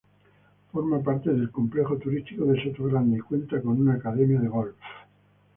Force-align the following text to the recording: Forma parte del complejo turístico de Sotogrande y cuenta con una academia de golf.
Forma 0.71 0.97
parte 1.03 1.31
del 1.31 1.51
complejo 1.51 1.95
turístico 1.99 2.43
de 2.45 2.59
Sotogrande 2.63 3.17
y 3.19 3.21
cuenta 3.21 3.61
con 3.61 3.79
una 3.79 3.93
academia 3.93 4.39
de 4.39 4.47
golf. 4.47 4.75